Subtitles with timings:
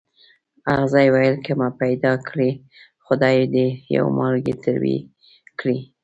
[0.75, 2.49] اغزي ویل که مې پیدا کړې
[3.05, 4.97] خدای دې یو مالګی تروې
[5.59, 5.77] کړي.